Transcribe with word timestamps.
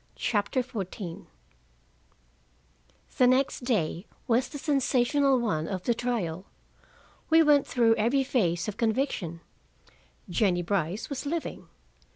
CHAPTER 0.15 0.63
XIV 0.63 1.27
The 3.19 3.27
next 3.27 3.65
day 3.65 4.07
was 4.27 4.49
the 4.49 4.57
sensational 4.57 5.39
one 5.39 5.67
of 5.67 5.83
the 5.83 5.93
trial. 5.93 6.47
We 7.29 7.43
went 7.43 7.67
through 7.67 7.93
every 7.97 8.23
phase 8.23 8.67
of 8.67 8.77
conviction: 8.77 9.41
Jennie 10.27 10.63
Brice 10.63 11.07
was 11.11 11.27
living. 11.27 11.67